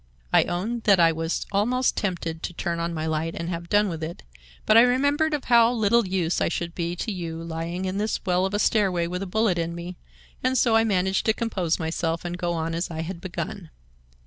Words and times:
I 0.33 0.45
own 0.45 0.79
that 0.85 0.99
I 0.99 1.11
was 1.11 1.45
almost 1.51 1.95
tempted 1.95 2.41
to 2.41 2.53
turn 2.53 2.79
on 2.79 2.91
my 2.91 3.05
light 3.05 3.35
and 3.35 3.49
have 3.49 3.69
done 3.69 3.87
with 3.87 4.03
it, 4.03 4.23
but 4.65 4.75
I 4.75 4.81
remembered 4.81 5.35
of 5.35 5.43
how 5.43 5.71
little 5.71 6.07
use 6.07 6.41
I 6.41 6.49
should 6.49 6.73
be 6.73 6.95
to 6.95 7.11
you 7.11 7.35
lying 7.43 7.85
in 7.85 7.99
this 7.99 8.19
well 8.25 8.47
of 8.47 8.55
a 8.55 8.57
stairway 8.57 9.05
with 9.05 9.21
a 9.21 9.27
bullet 9.27 9.59
in 9.59 9.75
me, 9.75 9.97
and 10.43 10.57
so 10.57 10.75
I 10.75 10.83
managed 10.83 11.27
to 11.27 11.33
compose 11.33 11.77
myself 11.77 12.25
and 12.25 12.35
go 12.35 12.53
on 12.53 12.73
as 12.73 12.89
I 12.89 13.01
had 13.03 13.21
begun. 13.21 13.69